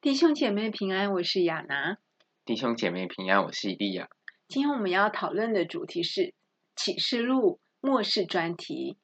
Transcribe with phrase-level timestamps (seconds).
[0.00, 1.98] 弟兄姐妹平安，我是亚拿。
[2.44, 4.08] 弟兄姐妹平安，我是以利亚。
[4.46, 6.34] 今天我们要讨论的主题是
[6.76, 8.96] 启示录末世专题。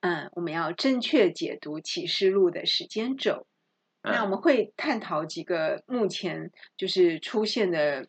[0.00, 3.46] 嗯，我们要正确解读启示录的时间轴。
[4.02, 8.08] 嗯、那我们会探讨几个目前就是出现的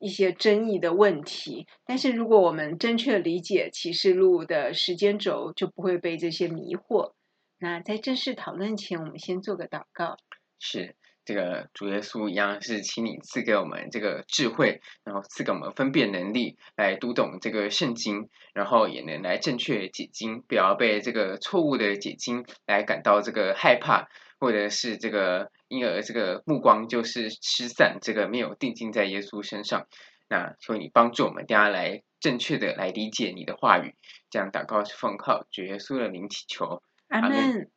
[0.00, 1.68] 一些争议的问题。
[1.86, 7.12] 但是如果我们正确理解启示录的时间轴，就不会被这些迷惑。
[7.58, 10.16] 那在正式讨论前，我们先做个祷告。
[10.58, 10.96] 是。
[11.24, 29.86] 这个主耶稣一样是，请你赐给我们这个智慧，然后赐给我们分辨能力，来读懂这个圣经，然后也能来正确解经，不要被这个错误的解经来感到这个害怕，或者是这个因而这个目光就是失散，这个没有定睛在耶稣身上。
[30.28, 33.94] 那求你帮助我们，大家来正确的来理解你的话语。
[34.30, 37.70] 这样祷告是奉靠主耶稣的名祈求，阿门。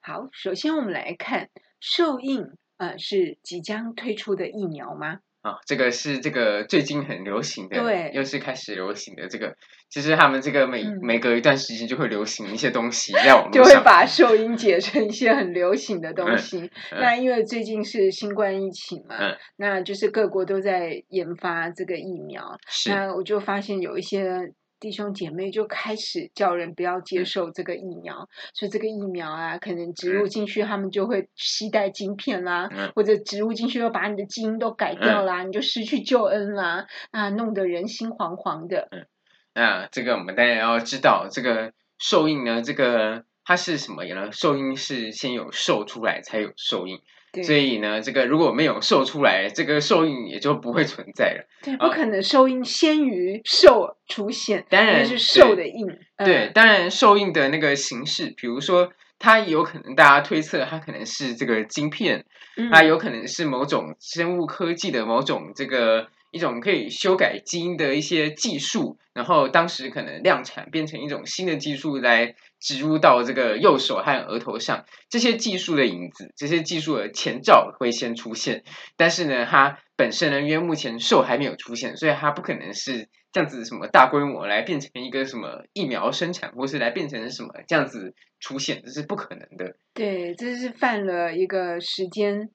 [0.00, 2.46] 好，首先我们来看受印。
[2.80, 5.18] 呃，是即将推出的疫苗吗？
[5.42, 9.54] 啊，这个是这个最近很流行的，对，又是开始流行的这个。
[9.90, 16.58] 其实他们这个每、嗯、每隔一段时间就会流行一些东西，在网络上就会把受印解成一些很流行的东西。
[16.90, 22.58] 嗯、那因为最近是新冠疫情嘛，嗯、那就是各国都在研发这个疫苗。
[22.66, 24.54] 是，那我就发现有一些。
[24.80, 38.88] 弟兄姐妹就开始叫人不要接受这个疫苗，所以这个疫苗啊，可能植入进去，他们就会携带晶片啦，或者植入进去又把你的基因都改掉啦，你就失去救恩啦，啊，弄得人心惶惶的。
[38.90, 39.06] 嗯，
[39.54, 44.32] 那这个我们当然要知道，这个受印呢，这个它是什么呢？
[44.32, 47.00] 受印是先有受出来，才有受印。
[47.32, 51.46] 对所以呢，这个如果没有受出来，这个受印也就不会存在了。
[51.62, 55.86] 对，不可能受印先于受出现，当然是受的印。
[56.24, 62.24] 对，当然受印的那个形式，比如说它有可能大家推测它可能是这个晶片，
[62.56, 66.08] 嗯、它有可能是某种生物科技的某种这个。
[66.32, 74.84] 一种可以修改基因的一些技术，然后当时可能量产变成一种新的技术来植入到这个右手和额头上。
[75.08, 78.62] 这些技术的影子，这些技术的前兆会先出现，
[78.96, 89.74] 但是呢，它本身呢，因为目前兽还没有出现，所以它不可能是这样子什么大规模来变成一个什么疫苗生产，或是来变成什么这样子出现，这是不可能的。
[89.94, 92.50] 对，这是犯了一个时间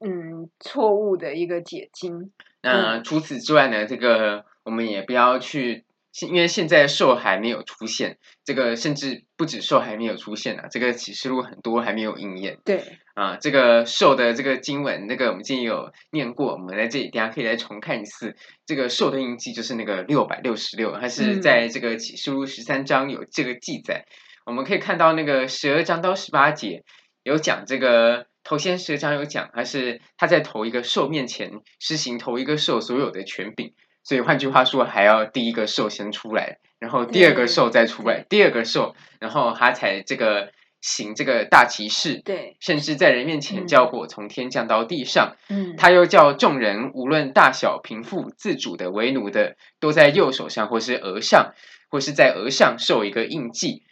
[0.00, 2.30] 嗯错误的一个解经。
[2.62, 5.85] 那除此之外呢，这个我们也不要去，
[6.24, 12.58] 因为现在兽还没有出现，这个甚至不止兽还没有出现啊，这个启示录很多还没有应验。
[12.64, 12.82] 对
[13.14, 18.34] 啊，这个兽的这个经文，那个我们之前有念过，我们在这里大家可以来重看一次。
[18.64, 24.06] 这个兽的印记就是那个六百六十六，它是在这个启示录十三章有这个记载。
[24.06, 24.12] 嗯、
[24.46, 26.84] 我们可以看到那个十二章到十八节
[27.22, 28.26] 有讲这个。
[28.48, 31.50] 头先十章有讲，还是他在头一个兽面前
[31.80, 33.74] 施行头一个兽所有的权柄，
[34.06, 51.54] 所以换句话说，还要第一个兽先出来，然后第二个兽再出来，第二个兽，然后他才这个行这个大骑士，对，甚至在人面前叫火从天降到地上，嗯，他又叫众人无论大小贫富自主的为奴的，都在右手上或是额上
[51.90, 53.82] 或是在额上受一个印记。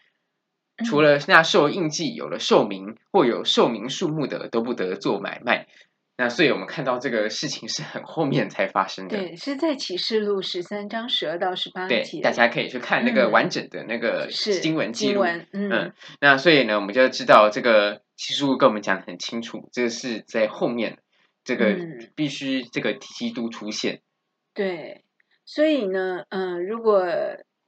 [0.87, 5.67] 除了那受印记有了寿名或有寿名数目的，都不得做买卖。
[6.17, 9.17] 那所以我们看到这个事情是很后面才发生的。
[9.17, 12.03] 对，是在启示录十三章十二到十八节。
[12.03, 15.23] 对，大家可以去看那个完整的那个经文记录。
[15.23, 20.99] 嗯，嗯，那所以呢，我们就知道这个启示录跟我们讲的很清楚，这个是在后面，
[21.43, 21.77] 这个
[22.15, 24.01] 必须这个基督出现。
[24.55, 25.03] 对，
[25.45, 27.07] 所以呢，嗯，如果。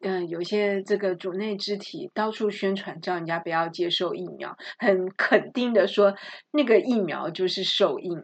[0.01, 6.15] 嗯，有些这个主内肢体到处宣传，叫人家不要接受疫苗，很肯定的说
[6.53, 8.23] 那个疫苗就是受印，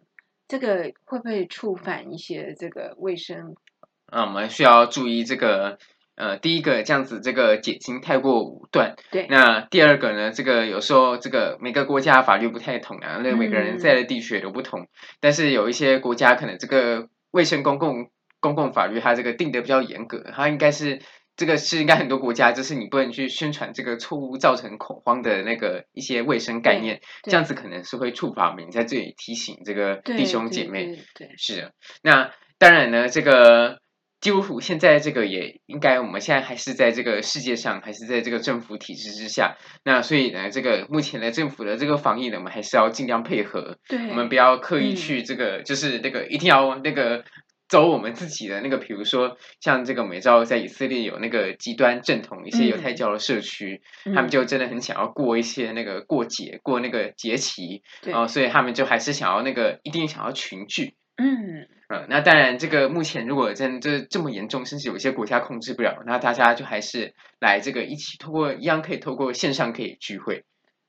[0.52, 3.56] 这个会不会触犯一些这个卫生？
[4.04, 5.78] 啊，我们需要注意这个，
[6.14, 9.26] 呃，第一个这样子这个减轻太过武断，对。
[9.30, 14.88] 那第二个呢，这个有时候这个每个国家法律不太同啊，那每个人在的地区也都不同，嗯、
[15.20, 21.00] 但是有一些国家可能这个卫生公共公共法律它这个定得比较严格，它应该是。
[21.34, 30.84] 这个是应该很多国家，就是你不能去宣传这个错误造成恐慌的那个一些卫生概念，这样子可能是会触发我们在这里提醒这个弟兄姐妹。
[30.84, 31.72] 对，对，对，对，是的。
[32.02, 33.80] 那当然呢，这个
[34.20, 39.56] 基督徒现在这个也应该，我们现在还是在这个世界上，还是在这个政府体制之下。
[39.84, 43.78] 那所以呢，这个目前的政府的这个防疫呢，我们还是要尽量配合。
[43.88, 47.24] 对，我们不要刻意去这个，嗯、就是那个一定要那个。
[47.72, 60.96] 走我们自己的那个，比如说像这个，我们知道在以色列有那个极端正统一些犹太教的社区，嗯、他们就真的很想要过一些那个过节，过那个节期，然后、呃、所以他们就还是想要那个一定想要群聚。
[61.16, 70.44] 嗯，嗯，那当然，这个目前如果真这这么严重，甚至有一些国家控制不了，那大家就还是来这个一起通过一样可以透过线上可以聚会。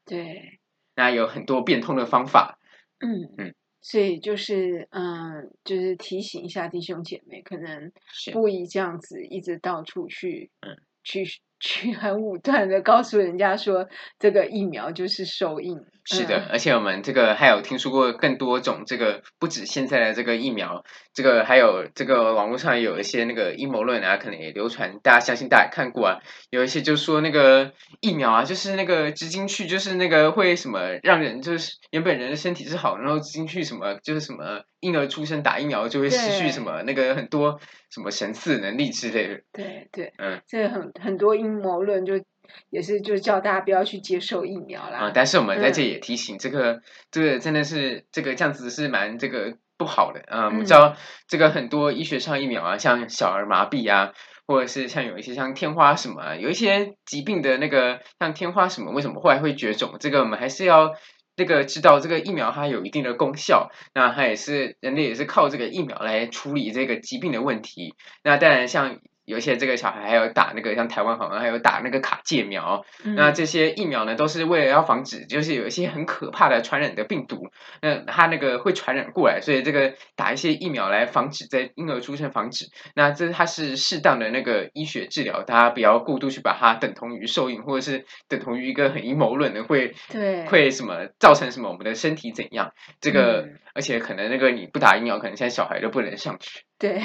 [0.05, 0.59] 对，
[0.97, 2.59] 那有很多变通的方法。
[2.99, 3.55] 嗯嗯。
[3.83, 7.91] 所以就是，嗯，就是提醒一下弟兄姐妹，可能
[8.31, 11.23] 不宜这样子一直到处去，嗯，去。
[11.63, 13.87] 去很武断的告诉人家说，
[14.19, 15.79] 这个疫苗就是受印。
[16.05, 20.83] 是的，而且我们这个还有听说过更多种，这个不止现在的这个疫苗，
[21.13, 26.19] 这个还有这个网络上有一些那个阴谋论啊，可能也流传，大家相信大家看过啊，
[26.49, 27.71] 有一些就说那个
[28.01, 37.59] 疫苗啊，就是那个植进去，就是那个会什么让人就是原本人的身体是好，然后植进去什么就是什么婴儿出生打疫苗就会失去什么那个很多
[37.89, 39.41] 什么神似能力之类的。
[39.53, 42.21] 对对，嗯，这个很很多阴谋论就。
[42.69, 44.97] 也是，就是叫大家不要去接受疫苗啦。
[44.97, 46.81] 啊，但是我们在这也提醒，这个、嗯、
[47.11, 50.45] 这个真的是这个这样子是蛮这个不好的啊。
[50.45, 50.95] 我们知道
[51.27, 54.13] 这个很多医学上疫苗啊，像小儿麻痹啊，
[54.47, 59.95] 或者是像有一些像天花什么、啊，有一些疾病的那个像天花什么，为什么后来会绝种？
[59.99, 60.93] 这个我们还是要
[61.35, 67.93] 那个知道，这个疫苗它有一定的功效，那它也是人类也是靠这个疫苗来处理这个疾病的问题。
[68.23, 68.99] 那当然像。
[69.25, 77.49] 有一些这个小孩还有打那个，像台湾好像还有打那个卡介苗，嗯、那这些疫苗呢，都是为了要防止，就是有一些很可怕的传染的病毒，
[77.81, 90.45] 那它那个会传染过来，所以这个打一些疫苗来防止在婴儿出生防止，那这它是适当的那个医学治疗，大家不要过度去把它等同于受孕，或者是等同于一个很阴谋论的会对。
[90.53, 96.61] 会什么造成什么我们的身体怎样，这个、嗯、而且可能那个你不打疫苗，可能现在小孩都不能上学。
[96.77, 97.01] 对，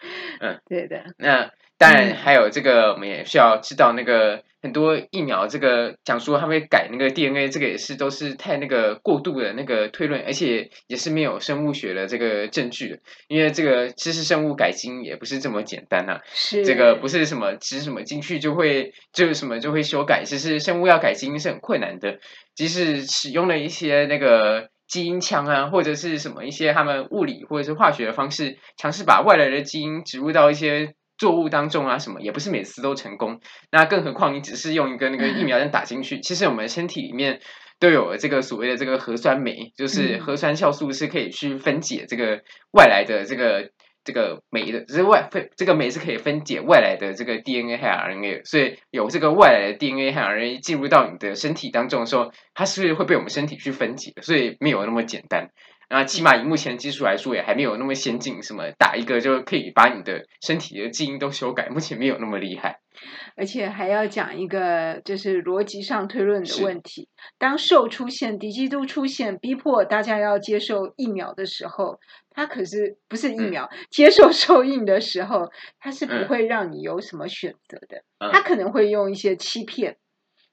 [0.40, 1.50] 嗯，对的，那。
[1.80, 12.98] 当然，还有这个，我们也需要知道那个很多疫苗，这个讲说他会改那个 DNA，这个也是都是太那个过度的那个推论，而且也是没有生物学的这个证据的。
[13.28, 22.18] 因为这个其实生物改基因也不是这么简单呐，是这个不是什么植什么进去就会就什么就会修改，其实生物要改基因是很困难的，
[22.56, 30.94] 即使使用了一些那个基因枪啊，或者是什么一些他们物理或者是化学的方式，尝试把外来的基因植入到一些。
[31.18, 33.40] 作物当中啊，什么也不是每次都成功。
[33.72, 37.40] 那更何况你只是用一个那个疫苗针打进去，其实我们身体里面
[37.80, 43.72] 都有这个所谓的这个核酸酶，就是核酸酵素是可以去分解这个外来的这个
[44.08, 55.50] 这个酶的，只是外分这个酶是可以分解外来的这个 DNA 和 RNA，所以有这个外来的 DNA 和 RNA 进入到你的身体当中的时候，它是会被我们身体去分解，所以没有那么简单。
[55.90, 62.78] 那起码以目前技术来说，也还没有那么先进，什么打一个就可以把你的身体的基因都修改，目前没有那么厉害。
[63.36, 67.08] 而且还要讲一个就是逻辑上推论的问题：
[67.38, 71.98] 当兽出现、敌基督出现，逼迫大家要接受疫苗的时候，
[72.30, 79.96] 他可是不是疫苗、嗯、接受 受印的时候，他是不会让你有什么选择的，他、嗯、可能会用一些欺骗。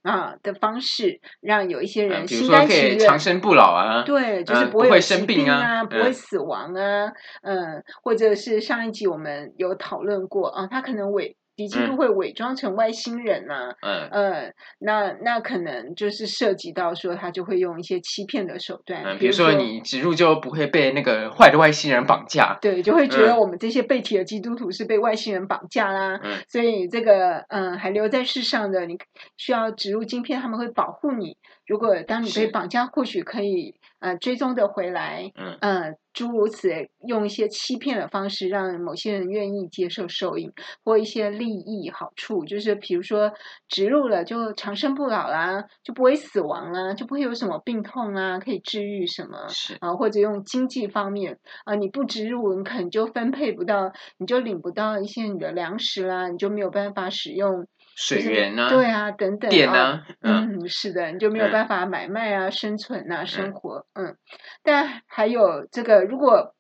[0.06, 11.36] 啊的方式，让有一些人心甘情愿，长生不老啊，对，就是不会有疾病啊，不会死亡啊，嗯，或者是上一集我们有讨论过啊，他可能伪。
[11.56, 28.98] 敌基督会伪装成外星人呐、啊，嗯，呃，那那可能就是涉及到说他就会用一些欺骗的手段，嗯，比如说你植入就不会被那个坏的外星人绑架，对，就会觉得我们这些被提的基督徒是被外星人绑架啦，嗯，所以这个嗯还留在世上的你
[29.38, 31.38] 需要植入晶片，他们会保护你。
[31.66, 33.74] 如果当你被绑架，或许可以
[34.06, 40.52] 呃追踪的回来，嗯嗯，诸如此类，用一些欺骗的方式，让某些人愿意接受受益，
[40.84, 43.32] 或一些利益好处，就是比如说
[43.68, 57.66] 植入了就长生不老啦，就不会死亡啦，就不会有什么病痛啊，可以治愈什么是啊，或者用经济方面啊，你不植入，你可能就分配不到，你就领不到一些你的粮食啦，你就没有办法使用。
[57.96, 64.18] 水源啊，对啊，等等，电啊，嗯，嗯，是的，你就没有办法买卖啊，嗯、生存啊，生活，嗯，嗯，
[64.64, 66.54] 但还有这个，如果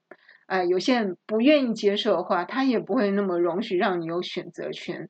[0.47, 5.09] 呃有些人不愿意接受的话，他也不会那么容许让你有选择权。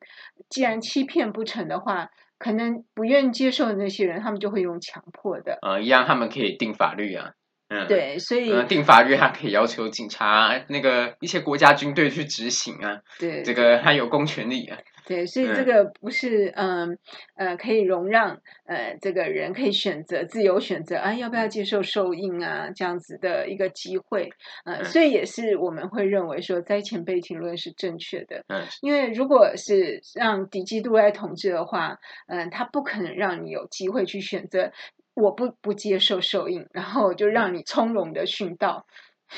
[0.50, 7.34] 既然欺骗不成的话，可能不愿意接受的那些人，他们就会用强迫的，呃，一样，他们可以定法律啊，
[7.70, 14.80] 嗯，对，所以、呃、定法律，他可以要求警察那个一些国家军队去执行啊，对，这个他有公权力啊。
[15.06, 16.98] 对，所以这个不是嗯
[17.36, 24.30] 呃可以容让呃这个人可以选择自由选择啊要不要接受受印啊这样子的一个机会，
[24.66, 34.72] 呃，所以也是我们会认为说灾前被提论是正确的，嗯，因为如果是让敌基督来统治的话，嗯，他不可能让你有机会去选择
[35.14, 38.86] 我不不接受受印，然后就让你从容的殉道。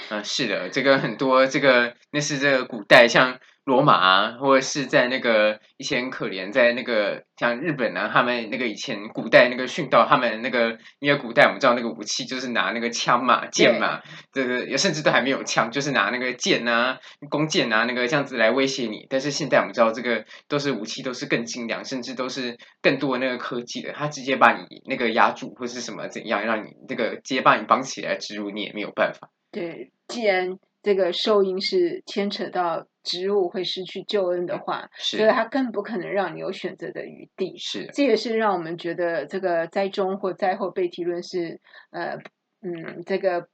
[0.09, 16.97] 嗯，是的，这个很多，这个那是这个古代，像罗马啊，或者是在那个以前可怜，在那个像日本啊，他们那个以前古代那个殉道，他们那个因为古代我们知道那个武器就是拿那个枪嘛、剑嘛，这个也甚至都还没有枪，就是拿那个剑啊、
[17.29, 19.05] 弓箭啊那个这样子来威胁你。
[19.09, 29.29] 但是现在我们知道这个都是武器，都是更精良，甚至都是更多的那个科技的，它直接把你那个压住或是什么怎样，让你这个直接把你绑起来植入，你也没有办法。
[29.51, 37.57] 对，既然这个兽音是牵扯到植物会失去救恩的话，是，所以他更不可能让你有选择的余地。
[37.57, 41.61] 是，这也是让我们觉得这个灾中或灾后被提论是
[41.91, 42.17] 呃
[42.61, 43.47] 嗯这个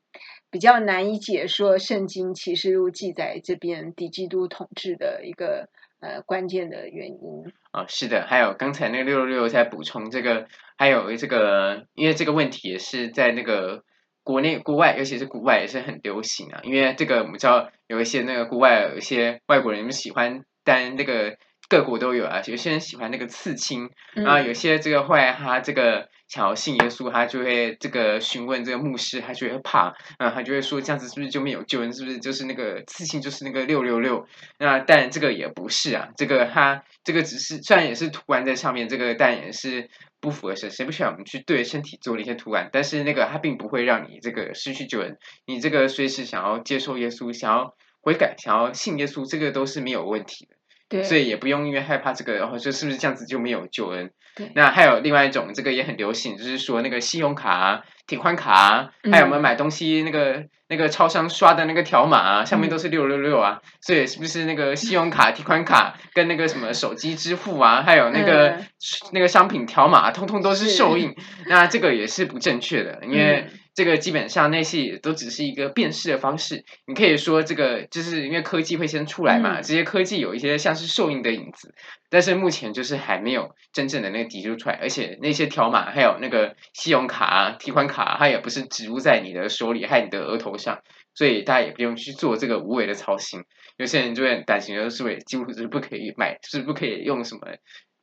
[0.50, 1.78] 比较难以解说。
[1.78, 5.70] 圣经启示录记载这边敌基督统治的一个
[6.00, 7.54] 呃关键的原因。
[7.70, 13.84] 啊、哦，是的，还有刚才那个六六六在补充这个，还有这个，因为这个问题也是在那个。
[14.24, 21.38] 国内、国外，尤其是国外也是很流行啊，因为这个我们知道有一些那个国外有一些外国人喜欢，担那个
[21.74, 31.92] 各国都有啊，有些人喜欢那个刺青，然后有些这个后来他这个想要信耶稣，他就会这个询问这个牧师，他就会怕，啊他就会说这样子是不是就没有救恩？
[31.92, 34.28] 是不是就是那个刺青就是那个六六六？
[34.60, 39.90] 那但这个也不是啊，这个他这个只是虽然也是图案在上面，这个但也是。
[40.24, 42.70] 不符合神，谁不喜欢我们去对身体做了一些图案？
[42.72, 45.18] 但是那个它并不会让你这个失去救恩。
[45.46, 50.56] 你这个随时想要接受耶稣、想要悔改、想要信耶稣，这个都是没有问题的。
[50.94, 54.12] 对，所以也不用因为害怕这个，然后就是不是这样子就没有救恩。
[54.36, 57.82] 对，那还有另外一种，这个也很流行，就是说那个信用卡啊。
[58.06, 68.68] 提款卡啊，还有我们买东西那个、嗯、那个超商刷的那个条码啊，上面都是六六六啊，所以是不是那个信用卡、提款卡 跟那个什么手机支付啊，还有那个、嗯、
[69.14, 71.16] 那个商品条码，通通都是受印，
[71.48, 73.48] 那这个也是不正确的，因为。
[73.76, 81.74] 这个基本上那些都只是一个辨识的方式，你可以说这个就是因为科技会先出来嘛，这些科技有一些像是兽印的影子，
[82.10, 90.82] 但是目前就是还没有真正的那个提出出来，而且那些条码还有那个信用卡啊、提款卡啊，它也不是植入在你的手里，还有你的额头上，
[91.16, 93.44] 所以大家也不用去做这个无谓的操心。
[93.78, 97.42] 有些人就会很担心，就是为几乎是不可以买，就是不可以用什么。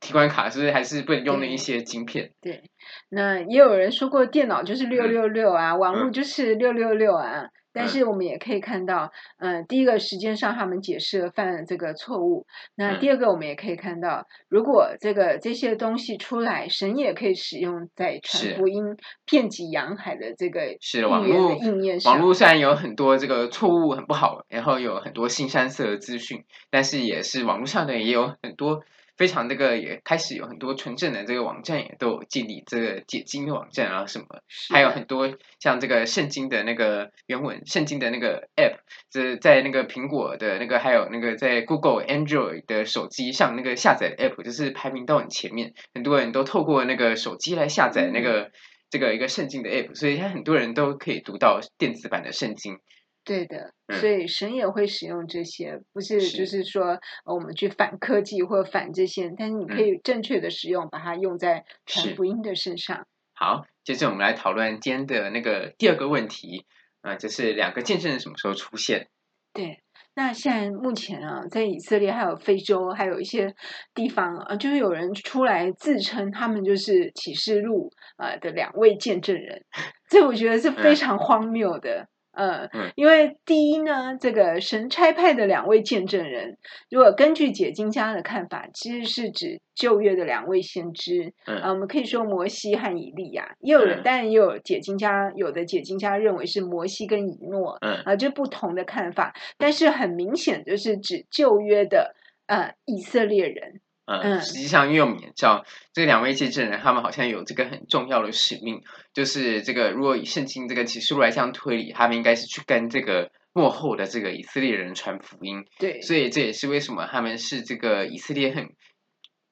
[0.00, 2.32] 提款卡是不是还是不能用那一些晶片？
[2.40, 2.62] 对，对，
[3.10, 7.42] 那也有人说过电脑就是六六六啊，嗯、网络就是六六六啊。
[7.42, 12.46] 嗯、但是我们也可以看到，嗯、呃，第一个时间上他们解释了犯了这个错误。
[12.74, 22.14] 那第二个我们也可以看到，如果这个这些东西出来，神也可以使用在传福音、遍及洋海的这个是网络应验上。
[22.14, 28.82] 网络虽然有很多这个错误很不好，然后有很多新三色的资讯，但是也是网络上的也有很多。
[29.20, 34.24] 非常这个也开始有很多纯正的这个网站也都有建立这个解经的网站啊什么，
[34.70, 38.78] 还有很多像这个圣经的那个原文，圣经的那个 App，
[39.10, 48.50] 这在那个苹果的那个还有那个在 Google Android 的手机上那个下载的 App，就是排名到很前面，很多人都透过那个手机来下载那个
[48.88, 52.78] 这个一个圣经的 App，所以他很多人都可以读到电子版的圣经。
[53.22, 63.06] 对的，所以神也会使用这些，嗯、不是就是说我们去反科技或反这些，但是你可以正确的使用，嗯、把它用在传福音的身上。
[63.34, 66.64] 好，接着我们来讨论今天的那个第二个问题，
[67.02, 69.08] 啊、呃，就是两个见证人什么时候出现？
[69.52, 69.82] 对，
[70.14, 73.54] 那现在目前啊，在以色列还有非洲还有一些
[73.94, 79.64] 地方啊，就是有人出来自称他们就是启示录啊的两位见证人，
[80.08, 82.08] 这我觉得是非常荒谬的。
[82.40, 86.56] 嗯呃，因为第一呢，这个神差派的两位见证人，
[86.88, 91.34] 如果根据解经家的看法，其实是指旧约的两位先知。
[91.46, 97.76] 嗯，呃，我们可以说摩西和以利亚，也有人，当然也有解经家，有的解经家认为是摩西跟以诺。
[97.82, 102.14] 嗯，啊，这不同的看法，但是很明显就是指旧约的
[102.46, 103.82] 呃以色列人。
[104.06, 108.82] 嗯，实际上，因为我们也知道这两位见证人，他们好像有这个很重要的使命，
[109.14, 115.64] 就是这个如果以圣经这个启示录来这样推理，他们应该是去跟这个幕后的这个以色列人传福音。
[115.78, 118.70] 对，所以这也是为什么他们是这个以色列很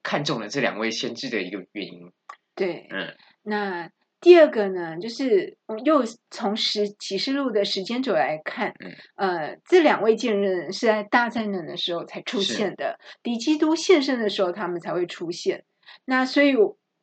[0.02, 2.12] 看重的这两位先知的一个原因。
[2.56, 3.14] 对，嗯，
[3.44, 3.90] 那
[4.20, 8.74] 第二个呢，就是又从时启示录的时间轴来看，
[9.16, 15.64] 嗯、呃，这两位见证人是在大灾难的时候才出现的，敌基督现身的时候，他们才会出现。
[16.04, 16.54] 那所以，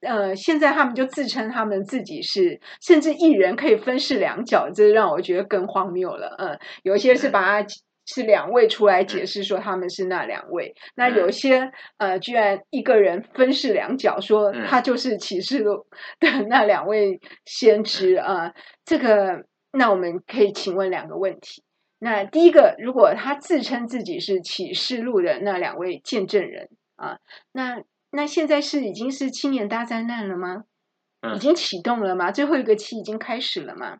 [0.01, 6.35] 呃，现在他们就自称他们自己是，甚至一人可以分饰两角，这让我觉得更荒谬了。
[6.37, 7.67] 嗯、呃，有一些是把他。
[8.05, 15.85] 是两位出来解释说他们是那两位，嗯、那有些呃，居然一个人分饰两角，说他就是启示录
[16.19, 18.53] 的那两位先知啊。
[18.85, 21.63] 这个，那我们可以请问两个问题。
[21.99, 27.19] 那第一个，如果他自称自己是启示录的那两位见证人啊、呃，
[27.53, 30.65] 那那现在是已经是七年大灾难了吗？
[31.33, 32.31] 已经启动了吗？
[32.31, 33.97] 最后一个期已经开始了吗？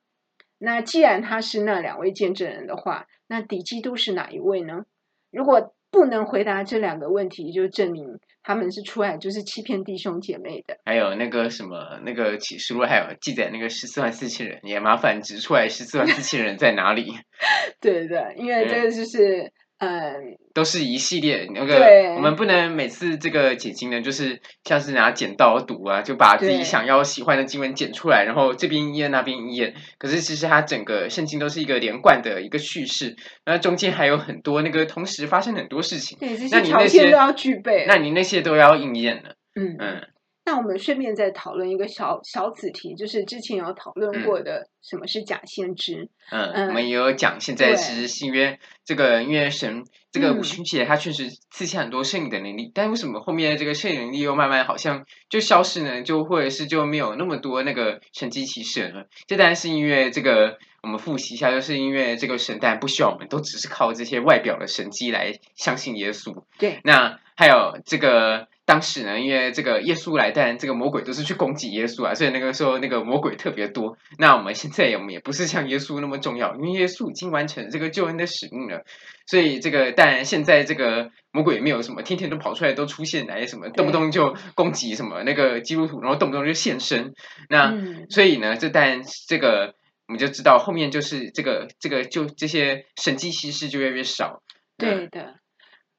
[0.60, 4.86] 那既然他是那两位见证人的话，那敌基督是哪一位呢？
[5.32, 10.78] 如果不能回答这两个问题，就证明他们是出来就是欺骗弟兄姐妹的。
[10.86, 17.14] 还有那个什么，那个启示录还有记载那个十四万四千人，也麻烦指出来十四万四千人在哪里？
[17.80, 19.52] 对对，因为这个就是。
[20.54, 29.74] 都是一系列那个，我们不能每次这个解经呢，就是像是拿剪刀读啊，就把自己想要喜欢的经文剪出来，然后这边一页那边一页。
[29.98, 33.16] 可是其实它整个圣经都是一个连贯的一个叙事，
[33.46, 36.18] 那中间还有很多那个同时发生很多事情，
[36.52, 39.36] 那你那些条件都要具备，那你那些都要应验了。
[39.56, 40.02] 嗯嗯。
[40.46, 46.08] 嗯那我们顺便再讨论一个小小子题，就是之前有讨论过的什么是假先知。
[46.30, 56.04] 嗯，嗯，我们也有讲，现在是新约这个，因为神这个五旬节，它确实赐下很多圣灵的能力，嗯、但为什么后面这个圣灵能力又慢慢好像就消失呢？
[56.04, 59.08] 就或者是就没有那么多那个神迹奇事了？
[59.26, 66.44] 这当然是因为这个，我们复习一下，就是因为这个神当然不需要我们都只是靠这些外表的神迹来相信耶稣。
[66.60, 68.48] 对，那还有这个。
[68.66, 73.96] 当时呢，因为这个耶稣来，但这个魔鬼都是去攻击耶稣啊，所以那个时候那个魔鬼特别多。
[74.18, 78.84] 那我们现在我们也不是像耶稣那么重要，因为耶稣已经完成这个救恩的使命了。
[79.28, 87.14] 所以这个但现在这个魔鬼也没有什么，天天都跑出来都出现来什么，动不动就攻击什么那个基督徒，然后动不动就现身。
[87.50, 89.76] 那、嗯、所以呢，这但这个
[90.08, 94.42] 我们就知道后面就是这个这个就这些神迹奇事就越来越少。
[94.78, 95.36] 对的。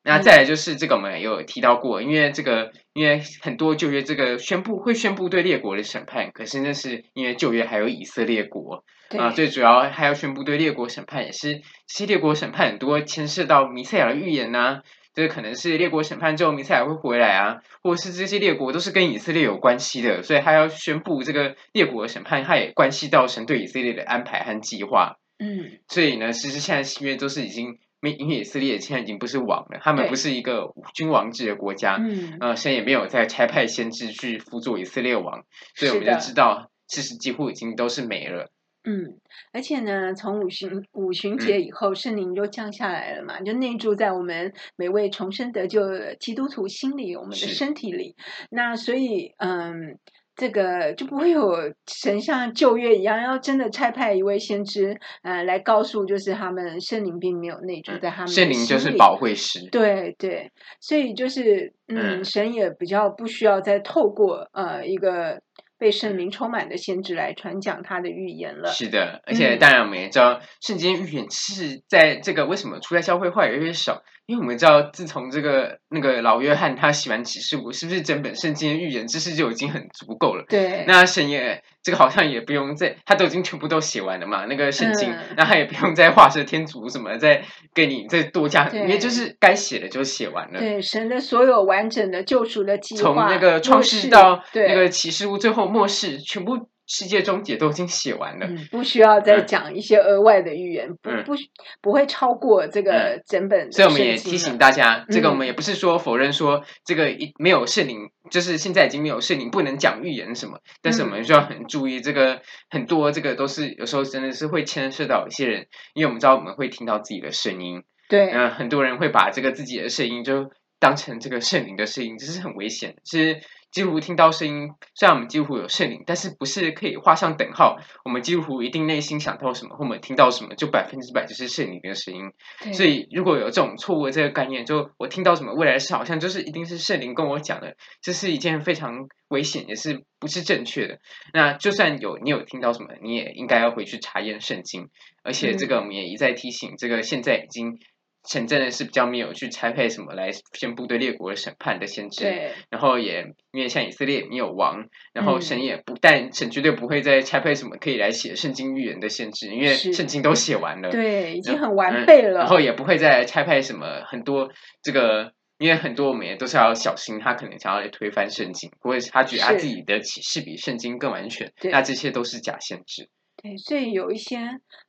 [0.06, 11.60] 那再来就是这个，我们也有提到过，因为这个，因为很多旧约这个宣布会宣布对列国的审判，可是那是因为旧约还有以色列国对啊，最主要还要宣布对列国审判，也是
[12.06, 14.82] 列国审判很多牵涉到弥赛亚的预言呐、啊，
[15.12, 25.16] 这个可能是列国审判之后弥赛亚会回来啊，或者是这些列国都是跟以色列有关系的，所以他要宣布这个列国的审判，它也关系到神对以色列的安排和计划。
[25.38, 27.78] 嗯，所以呢，其实现在新约都是已经。
[28.02, 38.50] 因为以色列现在已经不是王了，他们不是一个君王制的国家，嗯，呃，神也没有再差派先知去辅佐以色列王，所以我们就知道，其实几乎已经都是没了。
[38.84, 39.18] 嗯，
[39.52, 45.80] 而且呢，从五旬五旬节以后，圣灵就降下来了嘛，嗯、就内住在我们每位重生得救
[46.20, 48.14] 基督徒心里，我们的身体里。
[48.50, 49.98] 那所以，嗯。
[50.36, 58.28] 这个就不会有神像旧约一样，要真的差派一位先知，呃，来告诉，就是他们圣灵并没有内住在他们。
[58.28, 59.66] 圣灵就是保惠师。
[59.70, 65.40] 对对，所以就是，嗯，嗯神也比较不需要再透过呃一个
[65.78, 68.68] 被圣灵充满的先知来传讲他的预言了。
[68.68, 74.02] 是的，而且当然我们也知道，圣经预言是在这个为什么出在教会话越来越少。
[74.26, 80.44] 因为我们知道，自从这个那个老约翰他写完启示录，是不是整本圣经的预言知识就已经很足够了？
[80.48, 80.84] 对。
[80.88, 84.46] 那神也这个好像也不用再，他都已经全部都写完了嘛。
[84.46, 90.58] 那个圣经，那、嗯、他也不用再画蛇添足什么，再给你再多加，对因为就是该写的就写完了。
[90.58, 96.68] 对，神的所有完整的救赎的计划，从那个创世到那个启示录，最后末世全部。
[96.86, 101.40] 世界终结都已经写完了，嗯，不需要再讲一些额外的预言，嗯、不不
[101.80, 103.72] 不会超过这个整本。
[103.72, 123.40] 所以我们也提醒大家，这个我们也不是说否认说这个一没有圣灵，就是现在已经没有圣灵不能讲预言什么，但是我们需要很注意这个很多这个都是有时候真的是会牵涉到一些人，因为我们知道我们会听到自己的声音，对，嗯，很多人会把这个自己的声音就当成这个圣灵的声音，这是很危险，是。
[123.76, 127.76] 基督徒听到声音，虽然我们几乎有圣灵，但是不是可以画上等号？
[128.06, 132.32] 我们几乎一定内心想到什么，或我们听到什么，就百分之百就是圣灵的声音。
[132.72, 140.98] 所以如果有这种错误的这个概念，就我听到什么未来的事，好像就是一定是圣灵跟我讲的，这是一件非常危险，也是不是正确的。
[141.34, 144.88] 那就算有你有听到什么，你也应该要回去查验圣经。
[145.22, 147.78] 而且这个我们也一再提醒，这个现在已经。
[148.26, 152.24] 神真的是比较没有去拆配什么来宣布对列国的审判的限制，
[152.70, 164.50] 然后也因为像以色列没有王，然后神也不、嗯、但神绝对不会再拆配什么可以来写圣经预言的限制，因为圣经都写完了，对，已经很完备了，嗯、然后也不会再拆配什么很多
[164.82, 173.08] 这个，因为很多我们也都是要小心，他可能想要来推翻圣经，或者他觉得他自己的启示比圣经更完全，那这些都是假先知。
[173.46, 174.38] 对，所以有一些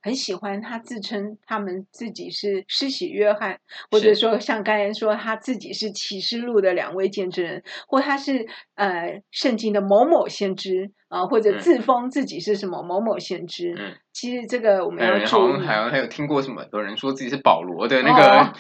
[0.02, 3.60] 很喜欢他自称他们自己是施洗约翰，
[3.91, 13.76] 或者说像刚才说他自己是启示录的两位见证人，或他是呃圣经的某某先知啊、呃，或者自封自己是什么某某先知。
[13.78, 15.28] 嗯，其实这个我们要注意。
[15.28, 18.24] 好像还有听过什么有人说自己是保罗的那个。
[18.24, 18.54] 哦、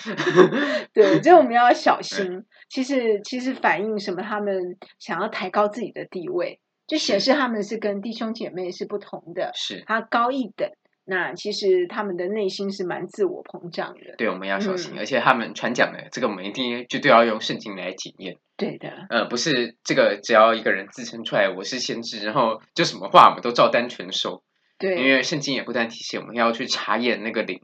[0.93, 2.43] 对，这我们要小 心。
[2.69, 4.21] 其实其实反映什么？
[4.21, 6.59] 他们想要抬高自己的地位。
[6.87, 10.71] 就显示他们是跟弟兄姐妹是不同的，是他高一等。
[11.09, 14.15] 那其实他们的内心是蛮自我膨胀的。
[14.17, 14.93] 对，我们要小心。
[14.93, 18.35] 嗯、而且他们传讲的这个，我们一定绝对要用圣经来检验。
[18.57, 19.07] 对的。
[19.09, 24.43] 呃，不是这个，只要一个人自称出来我是先知，然后就什么话我们都照单全收。
[24.77, 24.97] 对。
[24.97, 27.61] 因为圣经也不断提醒我们要去查验那个灵。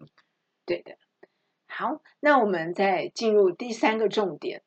[0.65, 0.95] 对的。
[1.67, 4.61] 好，那我们再进入第三个重点。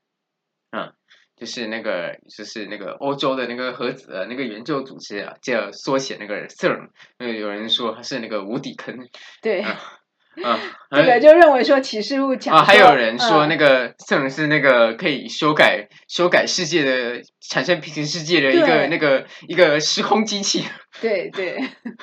[0.71, 0.93] 嗯。
[1.37, 8.97] 就是那个，就是那个欧洲的那个核子的那个研究组织啊，叫缩写那个 CERN，那个有人说它是那个无底坑。
[9.43, 9.79] 对， 啊，
[10.43, 10.59] 啊
[10.91, 17.21] 这个就认为说启示录讲啊，还有人说那个 CERN 是那个可以修改修改世界的，
[17.51, 20.65] 产生平行世界的一个那个一个时空机器。
[21.03, 21.59] 对 对，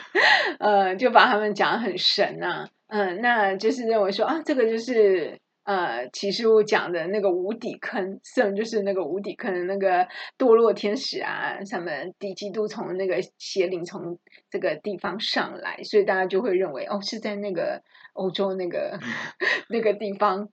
[0.59, 5.39] 呃，就把他们讲得很神啊，嗯，那就是认为说啊，这个就是。
[5.63, 17.81] 呃，启示录讲的那个无底坑，圣 就是那个无底坑的那个堕落天使啊，什么敌基督从那个邪灵从这个地方上来，所以大家就会认为哦，是在那个
[18.13, 18.99] 欧洲那个
[19.69, 20.49] 那个地方。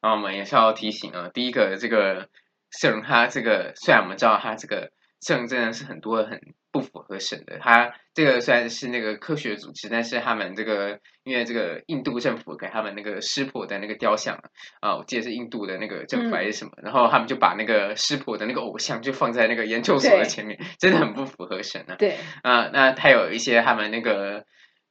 [0.00, 2.28] 啊，我们也是要提醒啊，第一个这个
[2.70, 6.40] 圣他这个虽然我们知道他这个圣真的是很多很。
[6.72, 14.38] 不符合神的，他这个虽然是那个科学组织，但是他们这个因为这个印度政府给他们那个湿婆的那个雕像
[14.80, 21.94] 啊，我记得是印度的那个政府还是什么，嗯、然后他们就把那个湿婆的那个偶像就放在那个研究所的前面，真的很不符合神啊。
[21.96, 24.44] 对啊，那还有一些他们那个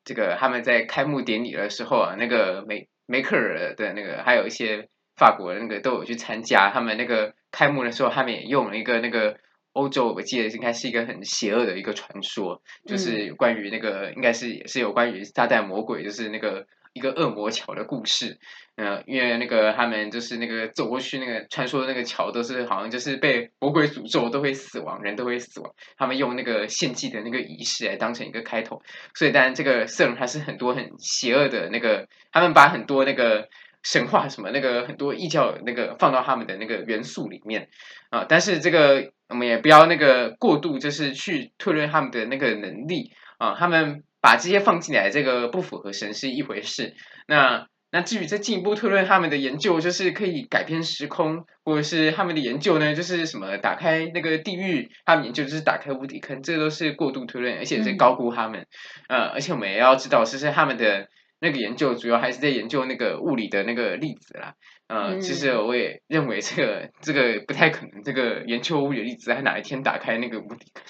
[0.04, 9.38] 这个他们在开幕典礼的时候啊，那个梅梅克尔的那个还有一些法国的那个都有去参加，他们那个开幕的时候，他们也用了一个那个。
[9.76, 18.40] 欧洲，我记得应该是一个很邪恶的一个传说，就是关于那个，应该是也是有关于撒旦魔鬼，就是那个一个恶魔桥的故事。
[18.78, 25.74] 嗯，因为那个他们就是那个走过去那个传说的那个桥，都是好像就是被魔鬼诅咒，都会死亡，人都会死亡。
[25.98, 28.82] 他们用那个献祭的那个仪式来当成一个开头，
[29.14, 33.50] 所以当然这个圣人还是很多很邪恶的那个，他们把很多那个。
[33.86, 37.70] 神话什么那个很多异教那个放到他们的那个元素里面
[38.10, 43.54] 啊，但是这个我们也不要那个过度，就是去推论他们的那个能力啊。
[43.56, 46.96] 他们把这些放进来，这个不符合神是一回事。
[47.28, 58.66] 那那至于再进一步推论他们的研究，就是可以改变时空，或者是他们的研究呢，就是什么打开那个地狱，他们研究就是打开无底坑，这都是过度推论，而且是高估他们。
[59.10, 61.08] 呃、嗯啊，而且我们也要知道，其实他们的。
[61.46, 64.56] 那个研究主要还是在研究那个物理的那个粒子啦，
[64.88, 70.84] 呃，嗯、其实我也认为这个这个不太可能，这个研究物理的粒子在哪一天打开那个无底坑。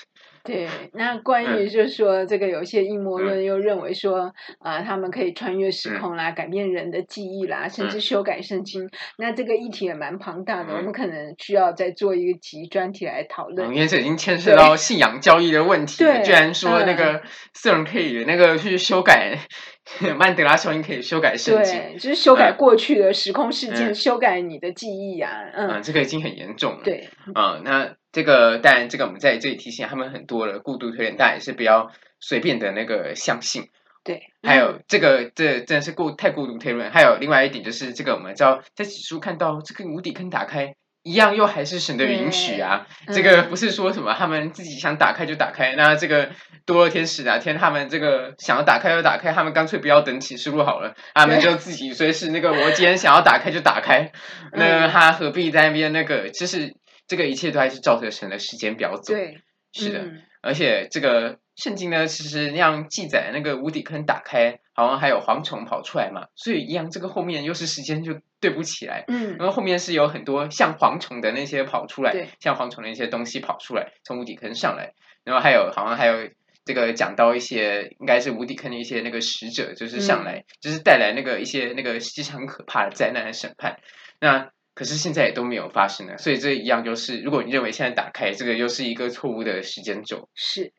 [0.45, 8.85] 对，那关于就是说，这个有些阴谋论又认为说，啊、嗯呃，他们可以穿越时空啦，嗯、改变人的记忆啦，甚至修改圣经。
[8.85, 13.73] 嗯、那这个议题也蛮庞大的，嗯、我们可能需要再做一个集专题来讨论。
[13.73, 16.05] 因为这已经牵涉到信仰教义的问题。
[16.23, 17.23] 居然说那个
[17.55, 19.39] 圣人可以那个去修改、嗯、
[20.17, 25.31] 曼德拉效应，可以修改圣经，对，就是修改过去的时空事件，嗯、修改你的记忆啊。
[25.53, 26.81] 嗯，嗯，这个已经很严重了。
[26.83, 27.95] 对，啊、嗯，那。
[28.15, 33.63] 这个当然，这个我们在这里提醒他们很多的过度推论，但也是不要随便的那个相信。
[34.05, 36.89] 对，还有这个这真的是过太过度推论。
[36.91, 42.85] 还有另外一点就是，这个我们知道在启书看到这个无底坑打开，一样又还是神的允许啊。
[43.13, 46.27] 这个不是说什么他们自己想打开就打开，那这个
[46.65, 54.11] 堕落天使哪天他们这个想要打开就打开，他们干脆不要等启示录好了， 他们就自己随时那个我今天想要打开就打开，
[54.51, 56.75] 那他何必在那边那个就是。
[57.07, 59.13] 这个一切都还是照着神的时间表走。
[59.13, 59.37] 对，
[59.73, 69.05] 是的，嗯、而且这个圣经呢，其实那样记载那个无底坑打开，好像还有蝗虫跑出来嘛，所以一样，这个后面又是时间就对不起来。
[69.07, 76.29] 嗯，然后后面是有很多像蝗虫的那些跑出来，对像蝗虫的一些东西跑出来，从无底坑上来，然后还有好像还有
[76.65, 83.79] 这个讲到一些应该是无底坑的一些那个使者，就是上来，嗯、就是带来那个一些那个非常很可怕的灾难的审判。
[84.19, 90.73] 那可是现在也都没有发生了，所以这一样就是，如果你认为现在打开这个又是一个错误的时间轴，是。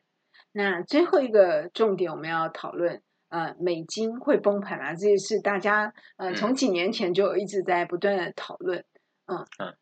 [0.57, 8.83] 那最后一个重点我们要讨论，呃，美金会崩盘啊，这也是大家呃从几年前就一直在不断的讨论，
[9.27, 9.75] 嗯嗯。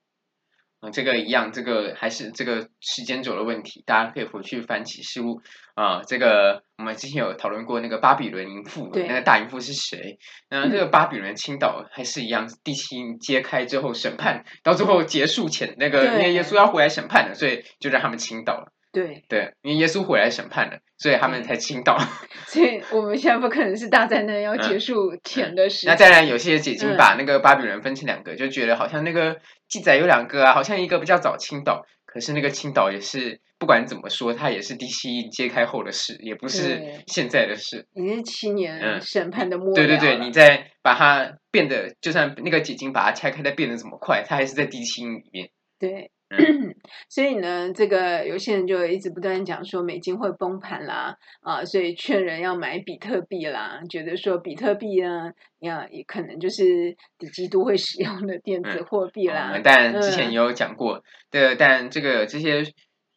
[0.94, 5.42] 这个一样，这个还是这个时间轴的问题，大家可以回去翻启示录
[5.74, 6.04] 啊。
[6.04, 10.20] 这个我们之前有讨论过，那个巴比伦淫妇，那个大淫妇是谁？
[10.48, 18.72] 那这个巴比伦倾倒还是一样，地心揭开之后审判，到最后结束前，那个耶稣要回来审判的，所以就让他们倾倒了。
[18.96, 21.98] 对对，因为耶稣回来审判了，所以他们才倾倒。
[22.48, 25.92] 所以我们现在不可能是大灾难要结束前的时间。
[25.92, 29.36] 那当然，有些解经把那个巴比伦分成两个，就觉得好像那个
[29.68, 37.86] 记载有两个啊，好像一个比较早倾倒，可是那个倾倒也是不管怎么说，它也是第七印揭开后的事，也不是现在的事。
[37.94, 39.74] 已经七年审判的末了。
[39.74, 45.50] 对对对，你在把它变得，就算那个解经把它拆开，它变得这么快，它还是在第七印里面。
[45.78, 46.12] 对。
[47.08, 59.52] 所以呢，这个有些人就一直不断讲说美金会崩盘啦，啊，所以劝人要买比特币啦，觉得说比特币呢，呀，也可能就是敌基督会使用的电子货币啦。
[59.54, 62.64] 嗯、但之前也有讲过，对、嗯，但这个这些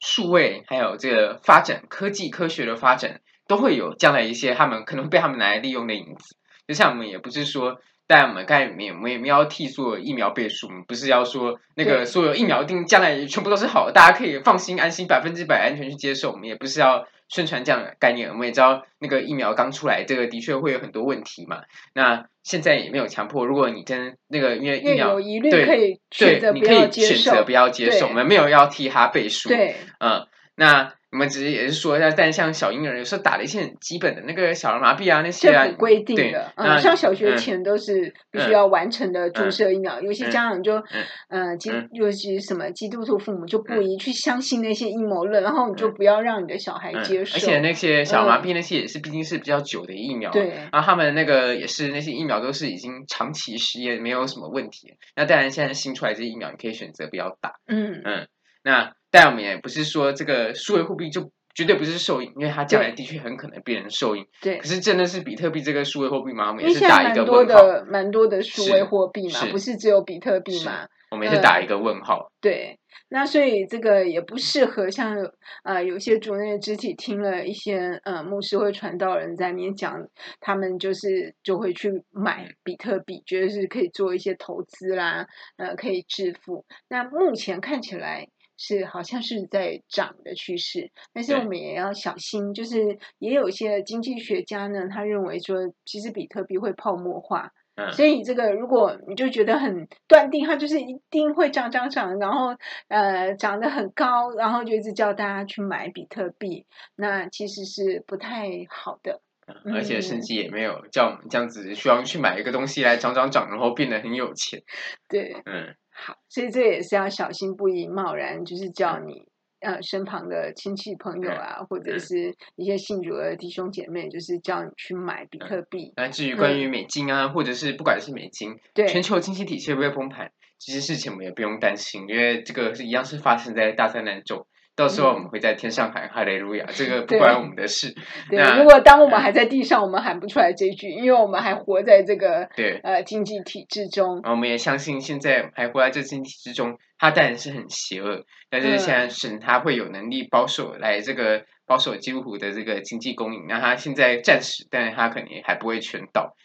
[0.00, 6.36] 数位还有这个发展科技科学的发展，都会有将来一些他们可能会被他们拿来利用的影子。
[6.66, 7.80] 就像我们也不是说。
[8.08, 16.32] 但我们刚才没我们也没有替所有疫苗背书，我们不是要说那个所有疫苗一定将来全部都是好的，大家可以放心安心百分之百安全去接受。
[16.32, 21.60] 我们也不是要宣传这样的概念，我们也知道那个疫苗刚出来，这个的确会有很多问题嘛。
[21.92, 29.50] 那现在也没有强迫，如果你真那个因为疫苗有疑虑，可以选择不要接受，对，你可以选择不要接受，我们没有要替他背书。
[29.50, 30.94] 对，嗯，那。
[31.10, 40.82] 我们只是也是说一下，但像小婴儿有时候打了一些很基本的那个小儿麻痹啊那些啊，政府规定的，嗯，像小学前都是必须要完成的注射疫苗，有些家长就，
[41.30, 47.36] 嗯，基尤其什么基督徒父母就不宜去相信那些阴谋论，然后你就不要让你的小孩接受。
[47.36, 54.94] 而且那些小儿麻痹那些也是毕竟是比较久的疫苗，对，然后他们那个也是那些疫苗都是已经长期实验没有什么问题。
[55.16, 58.28] 那当然现在新出来这些疫苗你可以选择不要打，嗯嗯，
[58.62, 58.92] 那。
[59.10, 64.24] 但我们也不是说这个数位货币就绝对不是受益，因为它将来的确很可能变成受益。
[64.40, 66.48] 对，可是真的是比特币这个数位货币吗？
[66.48, 67.34] 我们也是打一个问号。
[67.34, 70.86] 蛮多的，蛮多的数位货币嘛，不是只有比特币嘛？
[71.10, 72.30] 我们也是打一个问号。
[72.40, 75.16] 对，那所以这个也不适合像
[75.64, 80.06] 呃有些主内的肢体听了一些呃牧师或传道人在里面讲，
[80.38, 86.66] 他们就是就会去买比特币，觉得是可以做一些投资啦，呃，可以致富。
[86.88, 88.28] 那目前看起来。
[88.58, 92.52] 是，好像是在涨的趋势，但是我们也要小心。
[92.52, 97.52] 就是也有一些经济学家呢，他认为说，其实比特币会泡沫化。
[97.76, 102.56] 嗯，所以这个如果你就觉得很断定，它就是一定会涨涨涨，然后
[102.88, 106.66] 呃涨得很高，然后就一直叫大家去买比特币，
[106.96, 109.22] 那其实是不太好的。
[109.46, 114.64] 嗯，而且甚至也没有叫我们这样子需要去买一个东西来涨涨涨，然后变得很有钱。
[115.08, 115.76] 对，嗯。
[116.00, 119.26] 好，所以这也是要小心，不宜贸然就是叫你
[119.60, 125.92] 呃身旁的亲戚朋友啊，或者是一些信主的弟兄姐妹，就是叫你去买比特币。
[125.96, 130.30] 那至于关于美金啊，或者是不管是美金，对全球经济体系会不会崩盘，
[130.60, 134.46] 这些事情我们也不用担心，因为这个是一样是发生在大灾难中。
[134.78, 137.92] 到时候我们会在天上喊哈利路亚，这个不关我们的事。
[138.30, 144.20] 对，如果当我们还在地上，我们喊不出来这句，因为我们还活在这个对呃经济体制中。
[144.22, 153.48] 我们也相信现在还活在这经济体制中，他当然是很邪恶，但是现在神他会有能力保守来这个保守基督徒的这个经济供应。
[153.48, 156.36] 那他现在暂时，但是他肯定还不会全倒。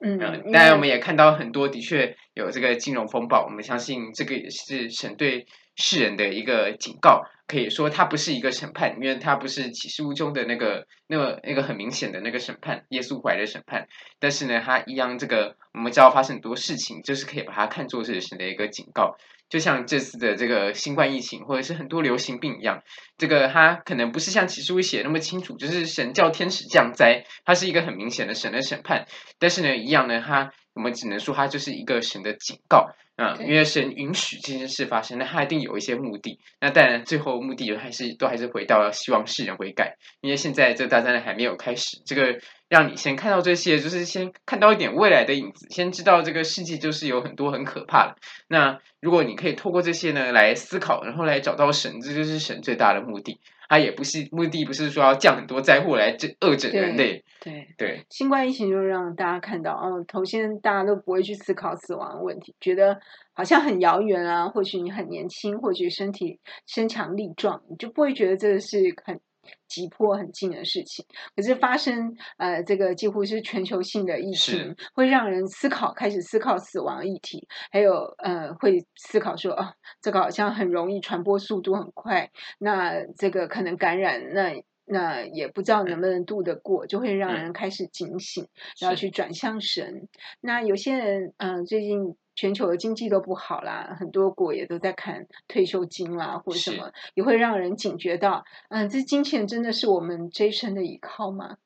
[0.00, 7.20] 嗯，当然我们也看到很多的确有这个金融风暴，我们相信这个也是神对世人的一个警告。
[7.46, 13.88] 可以说它不是一个审判，因为它不是启示录中的那个、那个、那个很明显的那个审判，耶稣怀的审判。
[14.18, 19.16] 但是呢，它一样这个我们知道发生很多事情，就是可以把它看作是神的一个警告。
[19.48, 22.82] 就像这次的这个新冠疫情，或者是很多流行病一样，
[23.16, 29.06] 这个它可能不是像启示录写那么清楚，就是神叫天使降灾，它是一个很明显的神的审判。
[29.38, 32.92] 但是呢，一样呢，它我们只能说它就是一个神的警告。
[33.16, 36.38] 啊，因为神允许这件事发生，那他一定有一些目的。
[36.60, 39.96] 那当然，最后目的还是都还是回到希望世人悔改。
[40.20, 48.16] 因为现在这大灾难还没有开始，这个让你先看到这些，就是先看到一点未来的影子，先知道这个世界就是有很多很可怕的。
[48.48, 53.40] 那如果你可以透过这些呢来思考，然后来找到神，这就是神最大的目的。
[53.68, 57.24] 他也不是目的，不是说要降很多灾祸来这遏制人类。
[57.40, 62.98] 对对，对新冠疫情就让大家看到，哦，头先大家都不会去思考死亡的问题，觉得
[63.32, 64.48] 好像很遥远啊。
[64.48, 69.20] 或许你很年轻，或许身体身强力壮，你就不会觉得这个是很。
[69.68, 71.04] 急迫很近的事情，
[71.34, 88.46] 可是发生呃，这个几乎是全球性的疫情，会让人思考，开始思考死亡议题，还有呃，会思考说，哦，这个好像很容易传播速度很快，那这个可能感染，那那也不知道能不能度得过，就会让人开始警醒，
[88.80, 90.08] 然后去转向神。
[90.40, 92.16] 那有些人嗯、呃，最近。
[92.36, 101.56] 全球的经济都不好啦，很多国也都在砍退休金啦，或者什么，也会让人警觉到，嗯，这金钱真的是我们这一生的依靠吗？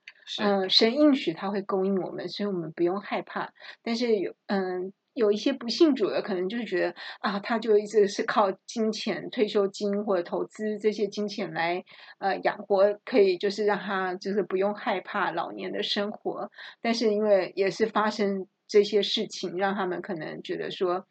[0.40, 3.52] 嗯，神应许他会供应我们，所以我们不用害怕。
[3.82, 11.84] 但是有，嗯，有一些不信主的，可能就是觉得啊，他就一直是靠金钱、退休金或者投资这些金钱来
[12.20, 16.48] 呃养活，可以就是让他就是不用害怕老年的生活。
[16.80, 18.46] 但是因为也是发生。
[18.70, 21.08] 这些事情让他们可能觉得说，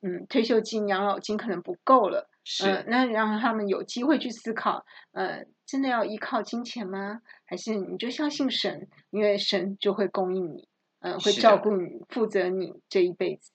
[0.00, 7.20] 嗯，退休金、养老金可能不够了，是、呃，那让他们有机会去思考，呃，真的要依靠金钱吗？
[7.44, 10.66] 还是你就相信神，因为神就会供应你，
[11.00, 13.52] 嗯、呃，会照顾你，负责你这一辈子。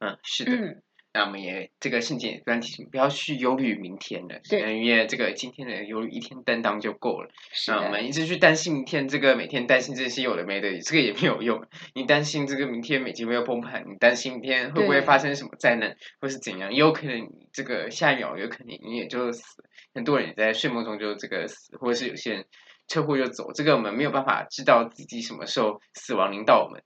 [0.00, 0.52] 嗯，是的。
[0.52, 0.82] 嗯
[1.12, 7.28] 那我们也这个圣经也不断提醒，不要去忧虑明天的，对，因为这个今天的忧虑一天担当就够了。
[7.66, 11.66] 那我们一直去担心明天，这个每天担心这些有的没的，这个也没有用。
[11.94, 16.72] 你担心这个明天美金没有崩盘，你担心明天会不会发生什么灾难，或是怎样？
[16.72, 22.46] 也有可能这个下一秒有可能你也就死，很多人也在睡梦中就这个死，或者是有些人
[22.86, 23.50] 车祸就走。
[23.52, 26.84] 这个我们没有办法知道自己什么时候死亡临到我们。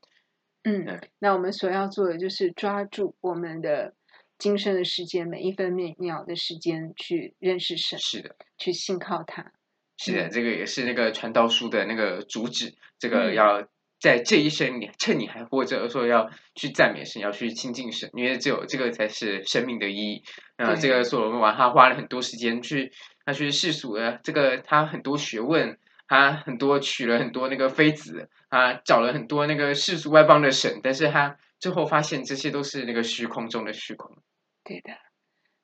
[0.62, 3.92] 嗯，嗯，那我们所要做的就是抓住我们的。
[4.36, 9.52] 今生的时间，每一分每秒的时间，去认识神，是的，去信靠他，
[9.96, 12.74] 是的，这个也是那个传道书的那个主旨。
[12.98, 13.66] 这个要
[14.00, 20.22] 在这一生，你趁你还活着的时候，要去赞美神，要去亲近神，因为只有这个才是生命的意义。
[20.58, 22.92] 那这个所罗门王他花了很多时间去，
[23.24, 31.38] 他去世俗的这个他很多学问，他很多娶了很多那个妃子，他找了很多那个世俗外邦的神，但是他。
[31.64, 34.18] 最后发现这些都是那个虚空中的虚空。
[34.64, 34.92] 对的，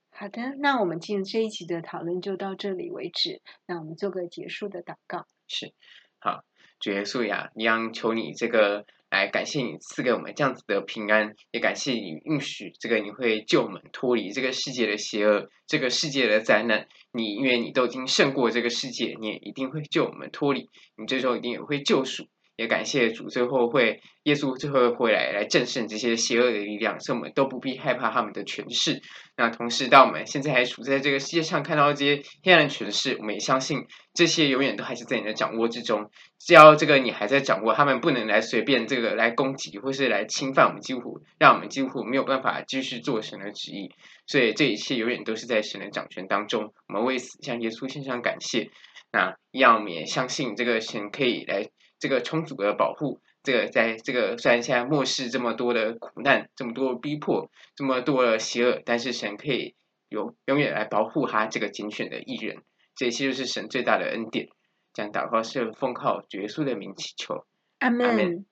[0.09, 3.43] 好的，那我们今天这一集的讨论就到这里为止。
[3.67, 5.27] 那我们做个结束的祷告。
[5.47, 5.75] 是，
[6.19, 6.43] 好，
[6.79, 16.89] 主耶稣呀，一样求你这个来感谢你赐给我们这样子的平安，也感谢你允许这个你会救我们脱离这个世界的邪恶，这个世界的灾难。
[17.13, 22.27] 你因为你都已经胜过这个世界，你也一定会救我们脱离，你最终一定也会救赎。
[22.61, 29.01] 也感谢主，最后会耶稣最后会来来战胜这些邪恶的力量，所以我们都不必害怕他们的权势。
[29.35, 36.11] 那同时，当我们现在还处在这个世界上，看到这些黑暗的权势，我们也相信这些永远都还是在你的掌握之中。
[36.39, 43.89] 只要这个你还在掌握，他们不能来随便这个来攻击，或是来侵犯我们几乎，让我们几乎没有办法继续做神的旨意。
[44.27, 46.75] 所以这一切永远都是在神的掌权当中。
[46.89, 48.69] 我们为此向耶稣献上感谢。
[49.13, 51.71] 那一样，我们也相信这个神可以来。
[52.01, 59.77] 这个充足的保护，这个在这个虽然现在末世这么多的苦难，这么多逼迫，这么多的邪恶，但是神可以
[60.09, 62.63] 有永远来保护他这个拣选的艺人，
[62.97, 64.49] 这些就是神最大的恩典。
[64.93, 67.45] 这样祷告是奉靠主耶稣的名祈求，
[67.79, 68.45] 阿门。